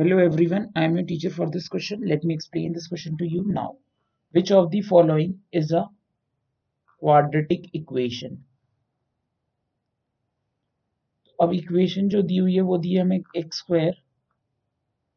[0.00, 2.00] Hello everyone, I am your teacher for this question.
[2.08, 3.76] Let me explain this question to you now.
[4.34, 5.82] Which of the following is a
[7.02, 8.38] quadratic equation?
[11.38, 14.00] अब equation जो दी हुई है वो दी है हमें x square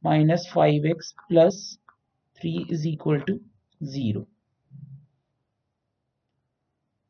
[0.04, 1.59] minus five x plus
[2.38, 3.39] three is equal to
[3.81, 4.25] zero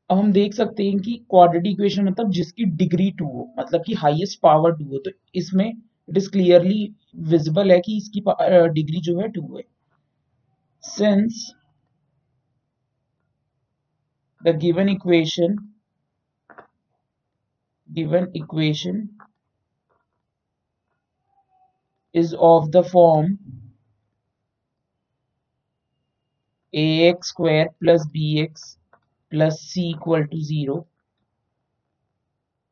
[0.10, 3.94] अब हम देख सकते हैं कि क्वाड्रेटिक इक्वेशन मतलब जिसकी डिग्री टू हो मतलब कि
[4.04, 5.72] हाईएस्ट पावर टू हो तो इसमें
[6.09, 6.83] इट इज क्लियरली
[7.29, 8.23] विजिबल है कि इसकी
[8.73, 9.63] डिग्री जो है टू है
[10.85, 11.47] since
[14.43, 15.57] the given equation
[17.89, 19.09] given equation
[22.15, 23.39] is of the form
[26.75, 28.77] ax square plus bx
[29.33, 30.87] plus c equal to 0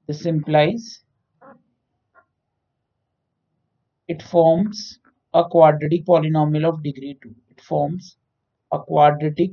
[0.09, 1.03] this implies
[4.14, 5.00] it forms
[5.34, 8.16] a quadratic polynomial of degree 2 it forms
[8.78, 9.52] a quadratic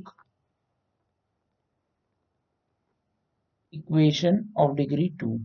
[3.71, 5.39] equation of degree 2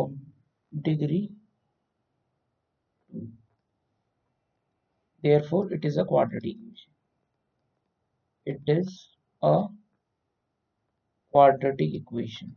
[0.00, 0.12] of
[0.88, 1.24] degree
[3.12, 3.28] 2
[5.22, 6.92] therefore it is a quadratic equation.
[8.46, 9.08] It is
[9.42, 9.66] a
[11.32, 12.56] quadratic equation